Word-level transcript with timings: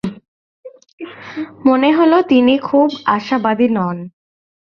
মনে 1.67 1.89
হল 1.97 2.13
তিনি 2.31 2.53
খুব 2.59 2.87
আশাবাদী 3.15 3.67
নন। 3.69 3.97